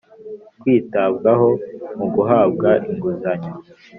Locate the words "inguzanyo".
2.91-3.51